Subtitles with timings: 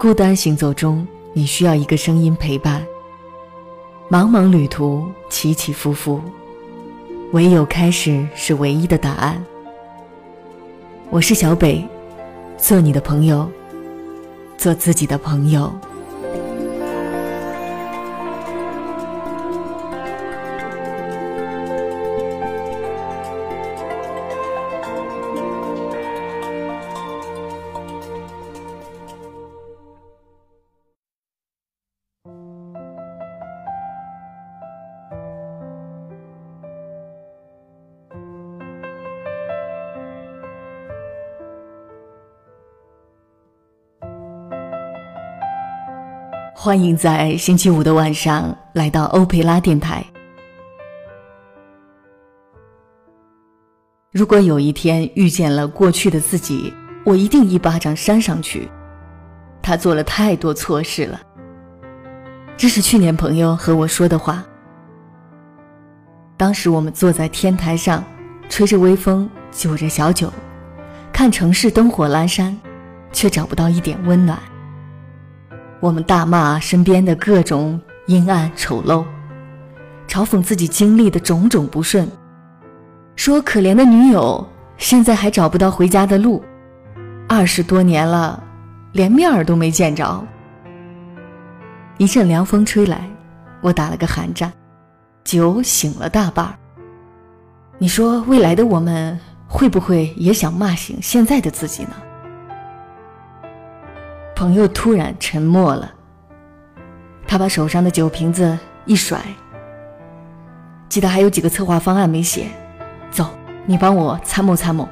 [0.00, 2.82] 孤单行走中，你需要一个声音陪伴。
[4.08, 6.18] 茫茫旅途，起起伏伏，
[7.32, 9.44] 唯有开始是唯一的答案。
[11.10, 11.86] 我是小北，
[12.56, 13.46] 做你的朋友，
[14.56, 15.70] 做自己的朋友。
[46.62, 50.04] 欢迎在星期五的晚上来到欧佩拉电台。
[54.12, 56.70] 如果有一天遇见了过去的自己，
[57.02, 58.68] 我一定一巴掌扇上去。
[59.62, 61.18] 他做了太多错事了。
[62.58, 64.44] 这是去年朋友和我说的话。
[66.36, 68.04] 当时我们坐在天台上，
[68.50, 70.30] 吹着微风，酒着小酒，
[71.10, 72.54] 看城市灯火阑珊，
[73.12, 74.38] 却找不到一点温暖。
[75.80, 79.02] 我们大骂身边的各种阴暗丑陋，
[80.06, 82.06] 嘲讽自己经历的种种不顺，
[83.16, 86.44] 说可怜的女友现在还找不到回家的路，
[87.26, 88.42] 二十多年了，
[88.92, 90.22] 连面儿都没见着。
[91.96, 93.08] 一阵凉风吹来，
[93.62, 94.52] 我打了个寒战，
[95.24, 96.54] 酒醒了大半儿。
[97.78, 101.92] 你说未来的我们会不会也想骂醒现在的自己呢？
[104.40, 105.92] 朋友突然沉默了，
[107.26, 109.20] 他把手上的酒瓶子一甩。
[110.88, 112.46] 记得还有几个策划方案没写，
[113.10, 113.26] 走，
[113.66, 114.88] 你帮我参谋参谋。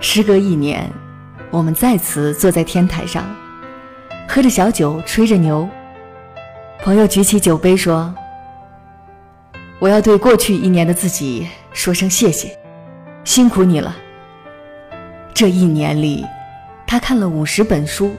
[0.00, 0.86] 时隔一年，
[1.50, 3.24] 我们再次坐在天台上，
[4.28, 5.66] 喝着小酒，吹着牛。
[6.82, 8.14] 朋友举起酒杯说
[9.80, 12.54] ：“我要对过去一年的自己说声谢谢，
[13.24, 13.96] 辛苦你了。”
[15.36, 16.24] 这一年里，
[16.86, 18.16] 他看了五十本书，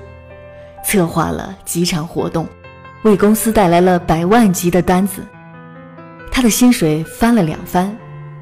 [0.85, 2.47] 策划了几场活动，
[3.01, 5.25] 为公司带来了百万级的单子。
[6.31, 7.97] 他的薪水翻了两番，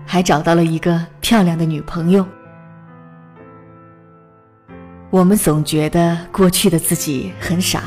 [0.06, 2.28] 还找到了一个漂亮的女朋友。
[5.10, 7.82] 我们总觉得过去的自己很傻，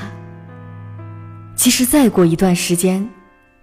[1.55, 3.06] 其实再过一段时间，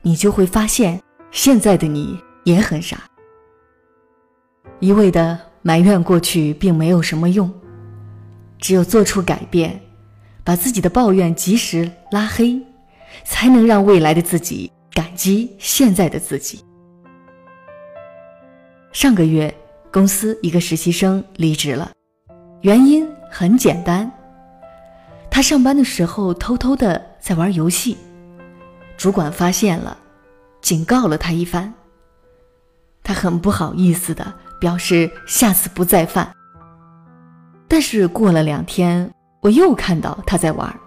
[0.03, 2.99] 你就会发现现在的你也很傻。
[4.79, 5.54] 一味的。
[5.67, 7.51] 埋怨过去并没有什么用，
[8.59, 9.81] 只有做出改变，
[10.43, 12.61] 把自己的抱怨及时拉黑，
[13.23, 16.63] 才能让未来的自己感激现在的自己。
[18.93, 19.51] 上个月，
[19.91, 21.91] 公司一个实习生离职了，
[22.61, 24.09] 原因很简单，
[25.31, 27.97] 他上班的时候偷偷的在玩游戏，
[28.97, 29.97] 主管发现了，
[30.61, 31.73] 警告了他一番，
[33.03, 34.31] 他很不好意思的。
[34.65, 36.27] 表示下次不再犯。
[37.67, 39.07] 但是过了两天，
[39.41, 40.79] 我又看到他在玩。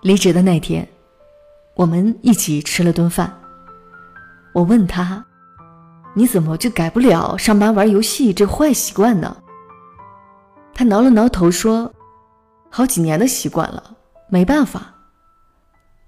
[0.00, 0.84] 离职的那天，
[1.76, 3.32] 我们一起吃了顿饭。
[4.52, 5.24] 我问他
[6.12, 9.36] ：“你怎么就改不了上班玩游戏这坏习惯呢？”
[10.74, 11.88] 他挠了挠头说
[12.68, 13.94] ：“好几年的习惯了，
[14.28, 14.92] 没办法。”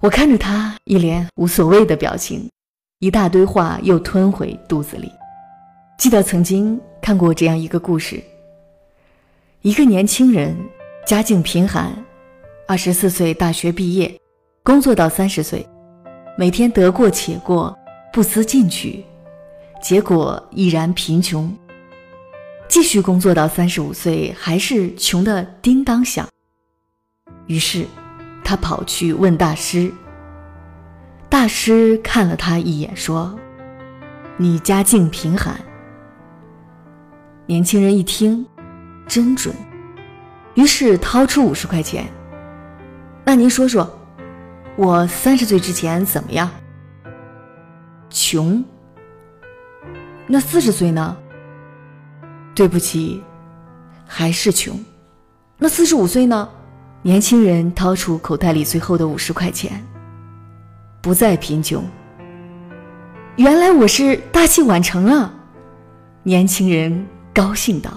[0.03, 2.51] 我看着他一脸无所谓的表情，
[2.99, 5.09] 一大堆话又吞回肚子里。
[5.97, 8.23] 记得曾经看过这样一个故事：
[9.63, 10.55] 一个年轻人
[11.07, 11.93] 家境贫寒，
[12.67, 14.21] 二十四岁大学毕业，
[14.63, 15.67] 工作到三十岁，
[16.37, 17.75] 每天得过且过，
[18.13, 19.05] 不思进取，
[19.81, 21.51] 结果依然贫穷。
[22.69, 26.29] 继续工作到三十五岁，还是穷得叮当响。
[27.47, 27.87] 于是，
[28.43, 29.93] 他跑去问大师。
[31.29, 33.39] 大师看了他一眼，说
[34.37, 35.59] ：“你家境贫寒。”
[37.47, 38.47] 年轻人一听，
[39.07, 39.55] 真准，
[40.55, 42.07] 于是掏出五十块钱。
[43.23, 43.99] 那您说说，
[44.77, 46.51] 我三十岁之前怎么样？
[48.09, 48.65] 穷。
[50.27, 51.15] 那四十岁呢？
[52.55, 53.23] 对不起，
[54.07, 54.83] 还是穷。
[55.59, 56.49] 那四十五岁呢？
[57.03, 59.85] 年轻人掏出口袋里最后的五十块钱，
[61.03, 61.85] 不再贫穷。
[63.37, 65.31] 原来我是大器晚成啊，
[66.23, 67.07] 年轻人。
[67.35, 67.91] 高兴道：“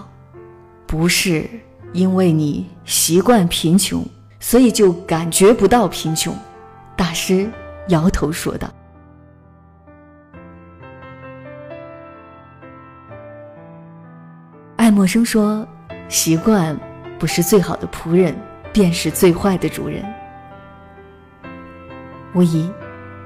[0.87, 1.47] 不是
[1.93, 4.03] 因为你习惯贫穷，
[4.39, 6.35] 所以就感觉不到贫穷。”
[6.97, 7.47] 大师
[7.89, 8.67] 摇头说道。
[14.75, 15.67] 爱默生说
[16.09, 16.75] ：“习惯
[17.19, 18.35] 不是最好的仆人，
[18.73, 20.03] 便是最坏的主人。
[22.33, 22.67] 无疑，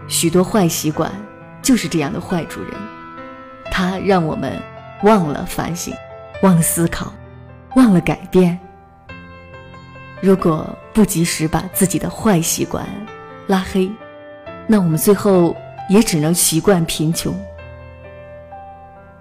[0.10, 1.10] 许多坏习惯
[1.62, 2.72] 就是这样的坏主人，
[3.72, 4.62] 它让我们
[5.04, 5.94] 忘了反省，
[6.44, 7.14] 忘了思考，
[7.76, 8.58] 忘了改变。
[10.22, 12.86] 如果不及时把自己的坏习惯
[13.48, 13.90] 拉黑，
[14.68, 15.56] 那我们最后
[15.90, 17.34] 也只能习惯贫穷。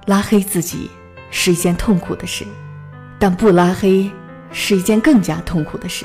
[0.06, 0.90] 拉黑自己
[1.30, 2.44] 是一件痛苦的事，
[3.18, 4.10] 但不拉黑
[4.50, 6.04] 是一件更加痛苦的事。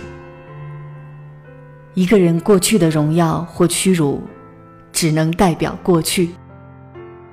[1.93, 4.23] 一个人过去的荣耀或屈辱，
[4.91, 6.27] 只能代表过去；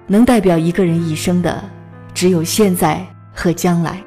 [0.07, 1.63] 能代表一个人一生的，
[2.23, 3.05] 只有现在
[3.35, 4.01] 和将来。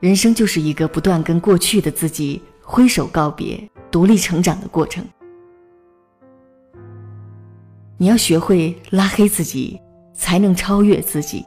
[0.00, 3.56] 人生就是一个不断跟过去的自己挥手告别、
[3.92, 5.04] 独立成长的过程。
[7.96, 9.80] 你要学会拉黑自己，
[10.14, 11.46] 才能超越自己。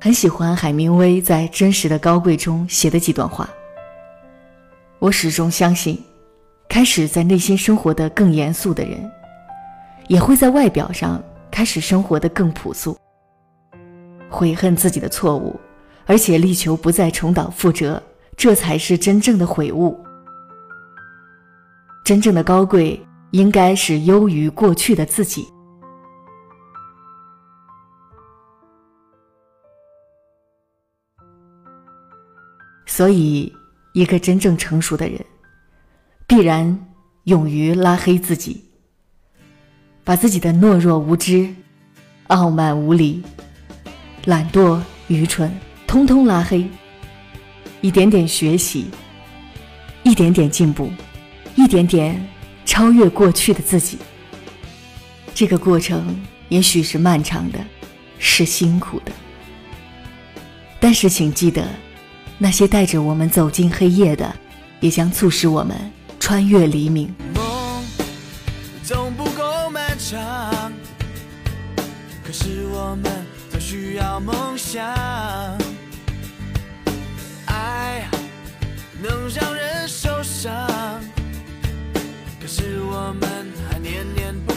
[0.00, 3.46] 很喜欢海明威在《真实的高贵》中写的几段话。
[5.00, 6.02] 我始终相信，
[6.66, 8.98] 开始在内心生活的更严肃的人，
[10.08, 11.22] 也会在外表上
[11.56, 12.94] 开始生活的更朴素。
[14.28, 15.58] 悔恨自己的错误。
[16.08, 18.00] 而且力求不再重蹈覆辙，
[18.36, 19.98] 这才是真正的悔悟。
[22.04, 23.00] 真正的高贵，
[23.32, 25.48] 应该是优于过去的自己。
[32.86, 33.52] 所以，
[33.94, 35.18] 一个真正成熟的人，
[36.26, 36.86] 必然
[37.24, 38.65] 勇于拉黑自己，
[40.06, 41.52] 把自己的懦弱无知、
[42.28, 43.24] 傲慢无礼、
[44.26, 45.52] 懒惰愚蠢。
[45.84, 46.64] 通通拉黑，
[47.80, 48.86] 一点点学习，
[50.04, 50.92] 一点点进步，
[51.56, 52.24] 一点点
[52.64, 53.98] 超越过去的自己。
[55.34, 56.16] 这个过程
[56.50, 57.58] 也许是漫长的，
[58.20, 59.10] 是辛苦的，
[60.78, 61.68] 但是请记得，
[62.38, 64.32] 那些带着我们走进黑夜的，
[64.78, 65.76] 也将促使我们
[66.20, 67.12] 穿越黎明。
[72.46, 73.12] 是我们
[73.52, 74.86] 都需要梦想。
[77.46, 78.08] 爱
[79.02, 80.54] 能让人受伤，
[82.40, 84.54] 可是我们还念念不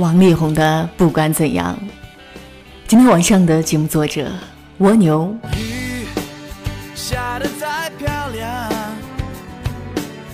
[0.00, 1.78] 王力宏的《不管怎样》，
[2.88, 4.32] 今天晚上的节目作者
[4.78, 5.36] 蜗牛。
[5.58, 6.06] 雨
[6.94, 8.72] 下的再漂亮，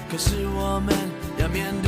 [0.09, 0.95] 可是我们
[1.39, 1.86] 要面对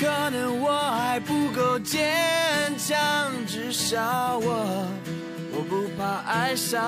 [0.00, 2.14] 可能我还不够坚
[2.78, 2.96] 强，
[3.46, 4.86] 至少我
[5.52, 6.80] 我不怕爱上。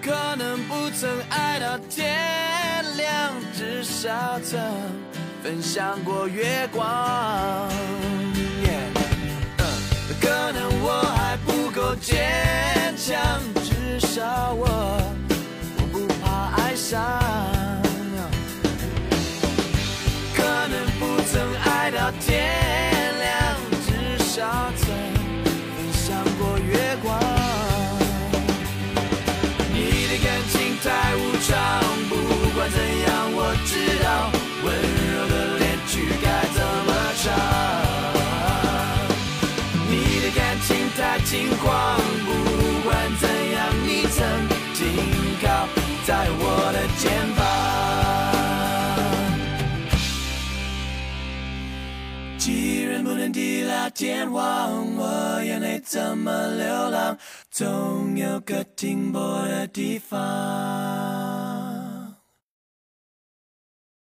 [0.00, 2.16] 可能不曾爱到天
[2.96, 4.60] 亮，至少曾
[5.42, 7.68] 分享过月光。
[10.20, 13.18] 可能我还不够坚强，
[13.64, 14.66] 至少我
[15.78, 17.19] 我不怕爱上。
[21.32, 23.30] 曾爱到天亮，
[23.86, 24.42] 至少
[24.76, 24.88] 曾
[25.44, 27.16] 分享过月光。
[29.72, 31.54] 你的感情太无常，
[32.08, 32.12] 不
[32.52, 33.72] 管怎样，我知
[34.02, 34.06] 道
[34.64, 34.68] 温
[35.06, 36.90] 柔的恋曲该怎么
[37.22, 37.24] 唱。
[39.88, 40.68] 你的感情
[40.98, 41.70] 太轻狂，
[42.26, 42.28] 不
[42.82, 43.22] 管怎
[43.52, 43.56] 样，
[43.86, 44.18] 你曾
[44.74, 44.82] 经
[45.40, 45.46] 靠
[46.04, 47.06] 在我的肩
[47.36, 47.39] 膀。
[53.88, 57.16] 天荒，我眼泪怎么流浪？
[57.50, 61.59] 总有个停泊的地方。